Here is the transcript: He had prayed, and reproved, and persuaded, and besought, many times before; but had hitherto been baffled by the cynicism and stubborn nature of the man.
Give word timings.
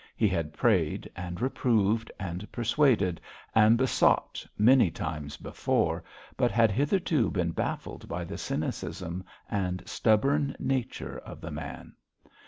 He 0.17 0.27
had 0.27 0.53
prayed, 0.53 1.07
and 1.15 1.39
reproved, 1.39 2.11
and 2.19 2.51
persuaded, 2.51 3.21
and 3.53 3.77
besought, 3.77 4.43
many 4.57 4.89
times 4.89 5.37
before; 5.37 6.03
but 6.35 6.49
had 6.49 6.71
hitherto 6.71 7.29
been 7.29 7.51
baffled 7.51 8.07
by 8.09 8.23
the 8.23 8.39
cynicism 8.39 9.23
and 9.47 9.87
stubborn 9.87 10.55
nature 10.59 11.19
of 11.19 11.39
the 11.39 11.51
man. 11.51 11.93